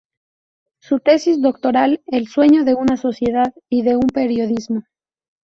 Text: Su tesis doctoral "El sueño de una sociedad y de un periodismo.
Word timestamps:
Su 0.79 0.99
tesis 0.99 1.39
doctoral 1.43 2.01
"El 2.07 2.27
sueño 2.27 2.63
de 2.65 2.73
una 2.73 2.97
sociedad 2.97 3.53
y 3.69 3.83
de 3.83 3.97
un 3.97 4.07
periodismo. 4.09 4.83